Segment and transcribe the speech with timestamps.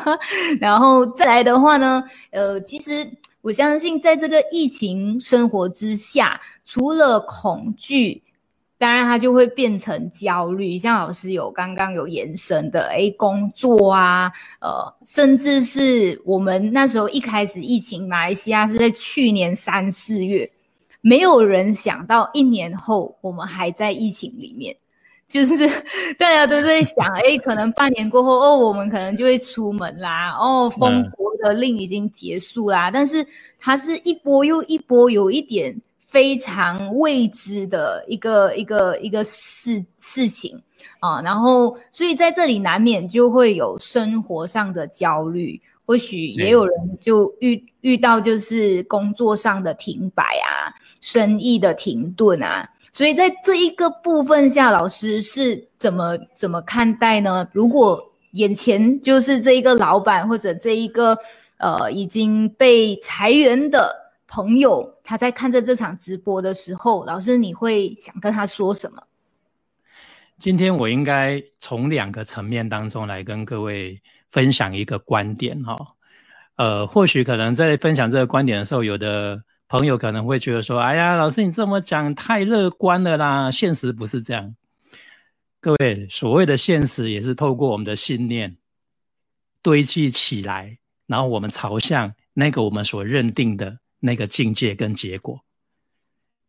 [0.60, 3.06] 然后再来的话呢，呃，其实
[3.40, 8.22] 我相信在这个疫情生活之下，除了恐惧。
[8.78, 10.76] 当然，它就会变成焦虑。
[10.76, 20.50] 像老师有刚刚有延伸的，哎，工作啊，呃，甚至是我们那时候一开始疫情，马来西亚是在去年三四月，
[21.00, 24.74] 没有人想到一年后我们还在疫情里面，
[25.32, 25.66] 就是
[26.18, 33.26] 大家都在想，哎，可能半年过后，哦，我们可能就会出门啦，哦，封国的令已经结束啦，但是
[33.58, 35.74] 它是一波又一波，有一点。
[36.12, 40.60] 非常未知的一个一个一个事事情
[41.00, 50.68] 啊，然后所以在这里难免就会有生活上的焦虑，或许也有人就遇遇到就是工作上的停摆啊，
[51.00, 57.48] 生意的停顿啊，所以在这一个部分下，老师是怎么怎么看待呢？
[57.52, 58.00] 如果
[58.32, 61.16] 眼前就是这一个老板或者这一个
[61.56, 64.00] 呃已经被裁员的。
[64.34, 69.02] 朋友，他在看着这场直播的时候，老师你会想跟他说什么？
[70.38, 75.76] 今天我应该从两个层面当中来跟各位分享一个观点哈。
[76.56, 79.38] 呃，或许可能在分享这个观点的时候，有的
[79.72, 84.54] 朋友可能会觉得说：“哎呀，老师你这么讲太乐观了啦，现实不是这样。”
[85.62, 88.58] 各位，所谓的现实也是透过我们的信念
[89.62, 93.78] 堆积起来，然后我们朝向那个我们所认定的。
[94.04, 95.40] 那个境界跟结果，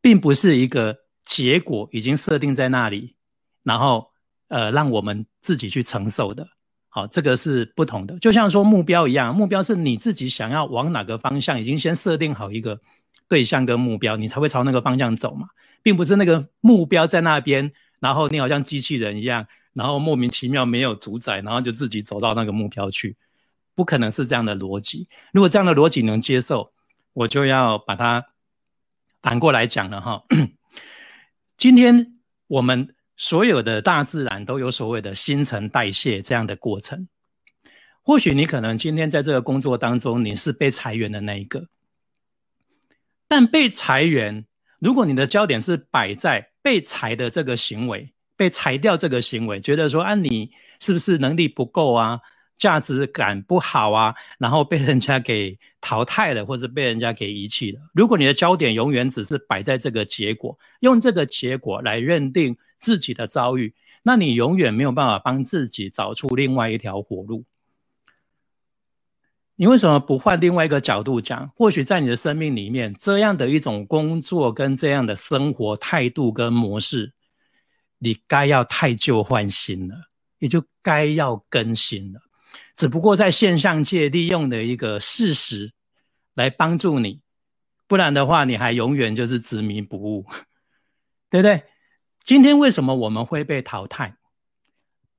[0.00, 3.16] 并不是一个结果已经设定在那里，
[3.64, 4.08] 然后
[4.46, 6.46] 呃让我们自己去承受的。
[6.88, 8.16] 好，这个是不同的。
[8.20, 12.80] 就像说目标一样，目标是你自己想要往哪个方向，已经先设定好一个
[13.28, 15.48] 对象跟目标，你才会朝那个方向走嘛，
[15.82, 23.16] 并不是那个目标在那边，然后你好像机器人一样，然后莫名其妙没有主宰，然后就自己走到那个目标去，
[23.74, 25.08] 不可能是这样的逻辑。
[25.32, 26.72] 如果这样的逻辑能接受。
[27.12, 28.24] 我就要把它
[29.20, 30.22] 反过来讲了哈。
[31.56, 37.08] 今天我们所有的大自然都有所谓的新陈代谢这样的过程。
[38.02, 41.66] 或许你可能今天在这个工作当中，你是被裁员的那一个，
[43.30, 44.44] 但被裁员，
[44.80, 52.20] 如果你的焦点是摆在被裁的这个行为，被裁掉这个行为，觉得说啊，你是不是能力不够啊？
[52.58, 57.80] 价值感不好啊，然后被人家给淘汰了，或者被人家给遗弃了。
[57.94, 67.44] 如果你的焦点永远只是摆在这个结果，用这个结果来认定自己的遭遇，那你永远没有办法帮自己找出另外一条活路。
[69.60, 71.46] 你为什么不换另外一个角度讲？
[71.54, 77.12] 或许在你的生命里面，这样的一种工作跟这样的生活态度跟模式，
[77.98, 79.94] 你该要太旧换新了，
[80.38, 82.22] 也就该要更新了。
[82.74, 85.74] 只不过在现象界利用的一个事实
[86.32, 87.20] 来帮助你，
[87.86, 90.24] 不然的话，你还永远就是执迷不悟，
[91.28, 91.64] 对不对？
[92.24, 94.16] 今天为什么我们会被淘汰，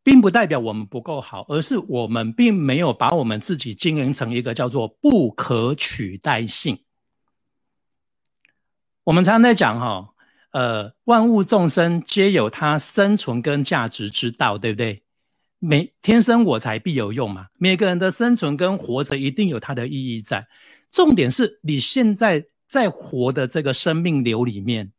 [0.03, 6.79] 并不代表我们不够好，而是我们并没有把我们自己经营成一个叫做不可取代性。
[9.03, 10.09] 我们常常在讲哈，
[10.51, 15.03] 呃，万物众生皆有它生存跟价值之道，对不对？
[15.59, 20.47] 每天生我材必有用嘛，每个人的生存跟活着一定有它的意义在。
[20.89, 24.91] 重点是你现在在活的这个生命流里面，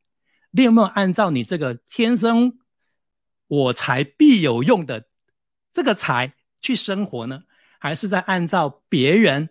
[0.52, 2.58] 你有没有按照你这个天生
[3.52, 5.04] 我才必有用的
[5.74, 6.32] 这个财
[6.62, 7.42] 去生活呢？
[7.78, 9.50] 还是在按照别人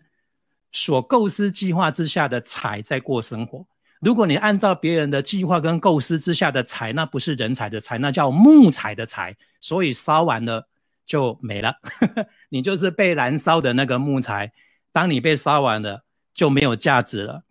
[0.72, 3.68] 所构思计划之下的财在过生活？
[4.00, 10.68] 如果你按照别人的计划跟构思之下的财，那不是人才的财，那叫木材的财，所以烧完了。
[11.04, 11.76] 就没了，
[12.50, 14.54] 你就是被燃烧的那个木材。
[14.94, 17.44] 当你被烧完了，就没有价值了。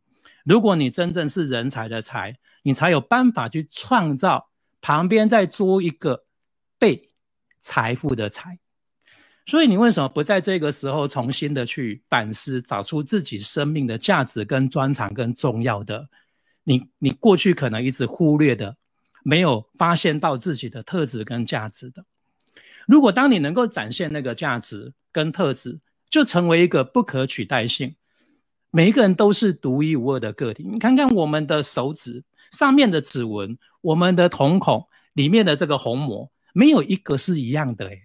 [0.44, 4.48] 如果你真正是人才的才，你才有办法去创造
[4.80, 6.24] 旁边再多一个
[6.80, 7.10] 被
[7.60, 8.58] 财富的财。
[9.46, 16.08] 所以你为什么不在这个时候重新的去反思，找出自己生命的价值跟专长跟重要的？
[16.62, 18.76] 你你过去可能一直忽略的，
[19.22, 22.04] 没有发现到自己的特质跟价值的。
[22.86, 27.94] 如果当你能够展现那个价值跟特质，就成为一个不可取代性。
[28.70, 30.62] 每一个人都是独一无二的个体。
[30.62, 32.22] 你看看我们的手指
[32.52, 38.02] 上面的指纹，我们的瞳孔里面的这个虹膜，没有一个是一样的诶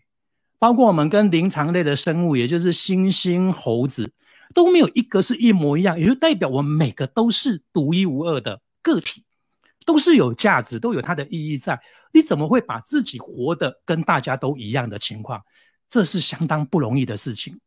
[0.59, 4.13] 包括我们跟灵长类的生物，也就是猩猩、猴子，
[4.53, 9.23] 都没有一个是一模一样，也就代表我们每个都是独一无二的个体。
[9.85, 11.79] 都是有价值，都有它的意义在。
[12.11, 15.43] 你怎么会把自己活得跟大家都一样的情况？
[15.87, 17.59] 这是相当不容易的事情。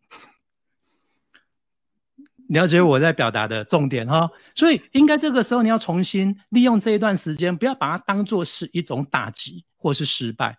[2.48, 10.58] 了解我在表达的重点哈，所以应该这个时候你要重新利用这一段时间，不要把它当做是一种打击或是失败，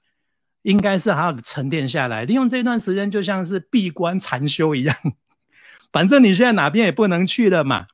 [0.61, 4.95] 应该是好好的沉淀下来，利用这段时间就像是闭关禅修一样，
[5.91, 7.88] 反正你现在哪边也不能去了嘛，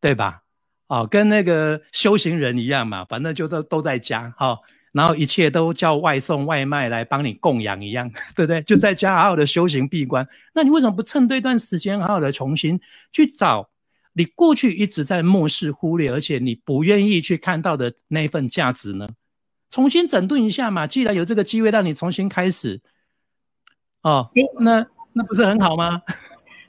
[0.00, 0.42] 对吧？
[0.86, 4.58] 哦，跟那个修行人一样嘛，反正就都都在家哈。
[4.90, 8.62] 然后一切都叫外送外卖来帮你供养一样， 对不对？
[8.62, 10.26] 就在家好好的修行闭关。
[10.54, 12.80] 那你为什么不趁这段时间好好的重新
[13.12, 13.68] 去找
[14.14, 19.06] 你过去一直在漠视、忽略，而且你不愿意去看到的那份价值呢？
[19.70, 20.86] 重新整顿一下嘛。
[20.86, 22.80] 既然有这个机会让你重新开始，
[24.02, 24.30] 哦，
[24.60, 26.02] 那那不是很好吗？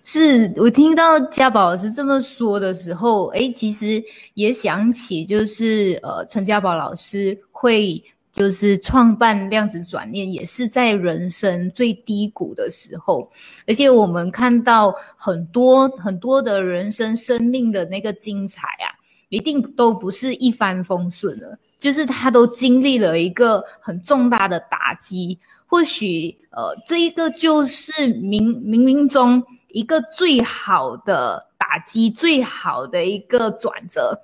[0.01, 4.01] 是我听到家宝老师这么说的时候，哎，其实
[4.33, 8.01] 也想起就是呃，陈家宝老师会
[8.31, 13.29] 就是创办量子转念，也是在人生最低谷的时候，
[13.67, 18.87] 而且我们看到很多很多的人生生命的那个精彩啊，
[19.27, 29.43] 一定都不是一帆风顺的，就是他都经历了一个很重大的打击，或许呃，这一个就是冥冥冥中。
[29.71, 34.19] 一个最好的打击，最好的一个转折，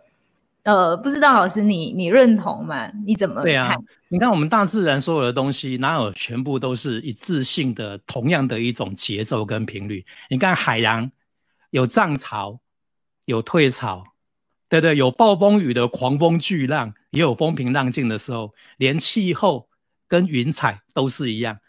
[0.64, 2.90] 呃，不知道老师你你认同吗？
[3.06, 3.76] 你怎么对啊？
[4.08, 10.04] 你看我们大自然所有的东西，哪有全部都是一致性的、同样的一种节奏跟频率？
[10.32, 11.12] 你看海洋
[11.70, 12.60] 有涨潮，
[13.26, 14.04] 有退潮，
[14.68, 19.70] 对对，有暴风雨的狂风巨浪，也有风平浪静的时候，连气候
[20.08, 21.60] 跟云彩都是一样，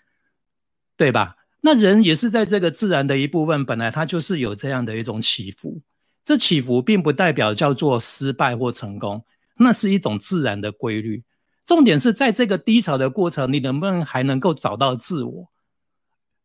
[0.97, 1.37] 对吧？
[1.61, 5.83] 那人也是在这个自然的一部分，本来它就是有这样的一种起伏。
[6.25, 9.25] 这起伏并不代表叫做失败或成功，
[9.59, 11.23] 那是一种自然的规律。
[11.65, 15.51] 重点是在这个低潮的过程，你能不能还能够找到自我？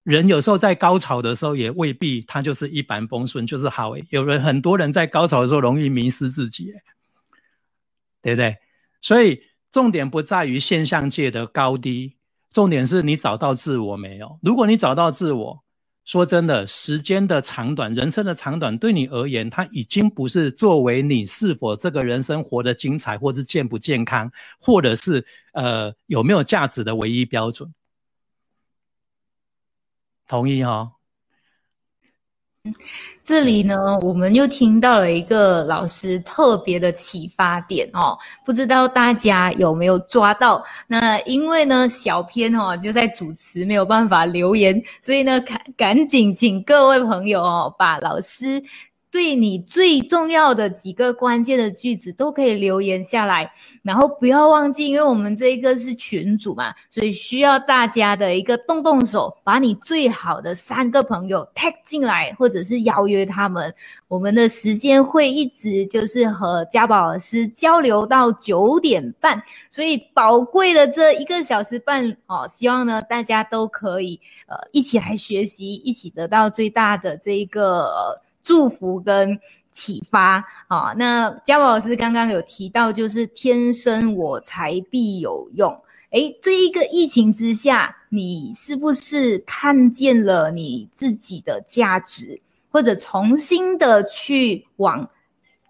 [0.04, 3.94] 人有时候在高潮的时候，也未必他就是一帆风顺，就是好。
[4.10, 6.74] 有人很多人在高潮的时候容易迷失自己，
[8.22, 8.58] 对不对？
[9.02, 12.18] 所以重点不在于现象界的高低。
[12.52, 14.38] 重点是你找到自我没有？
[14.42, 15.64] 如果你找到自我，
[16.04, 27.72] 说真的，时间的长短、人生的长短，对你而言，它已经不是作为你是否这个人生活得精彩，或是健不健康，或者是呃有没有价值的唯一标准。
[30.32, 30.90] 同意哈？
[33.22, 40.64] 这里呢，我们又听到了一个老师特别的启发点哦，不知道大家有没有抓到？
[40.88, 48.64] 那因为呢，小编哈就在主持，没有办法留言，所以呢，赶赶紧请各位朋友哦，把老师。
[49.12, 53.52] 对你最重要的几个关键的句子都可以留言下来，
[53.84, 63.74] 然后不要忘记，因为我们这一个是群组嘛，所以需要大家的一个动动手，把你最好的三个朋友 tag 进来，或者是邀约他们。
[64.08, 74.18] 我们的时间会一直就是和嘉宝老师交流到九点半，所以宝贵的这一个小时半哦，希望呢大家都可以
[74.48, 78.22] 呃一起来学习，一起得到最大的这一个。
[78.44, 79.40] 祝福跟
[79.72, 85.74] 启发啊，那嘉宝老师刚刚有提到，就是天生我材必有用。
[86.10, 95.10] 诶，这一个疫情之下，你是不是看见了你自己的价值，或者重新的去往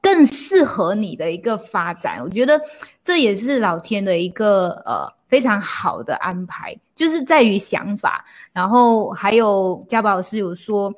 [0.02, 2.20] 更适合你的一个发展？
[2.24, 2.60] 我觉得
[3.04, 8.26] 这也是老天的一个呃非常好的安排，就是在于想法。
[8.52, 10.92] 然后还有嘉宝老师有说。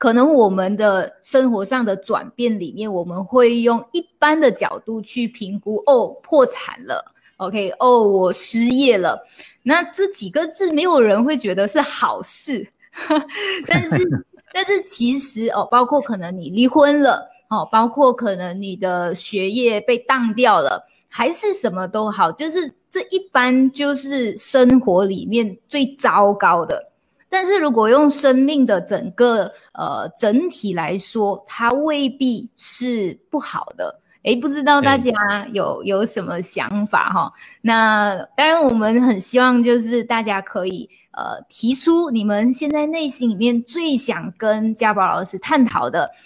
[0.00, 5.76] 可能我们的生活上的转变里面，我们会用一般的角度去评估。
[5.84, 7.04] 哦，破产了
[7.36, 9.22] ，OK，哦，我失业了。
[9.62, 12.66] 那这几个字，没有人会觉得是好事。
[13.68, 26.89] 但是， 但是其实哦，包括可能你离婚了，哦，包括可能你的学业被当掉了，还是什么都好，就是这一般就是生活里面最糟糕的。
[27.30, 33.98] 但是如果用生命的整个呃整体来说，它未必是不好的。
[34.24, 35.12] 诶，不知道大家
[35.54, 37.32] 有有什么想法哈？
[37.62, 46.10] 那当然，我们很希望就是大家可以呃提出你们现在内心里面最想跟家宝老师探讨的，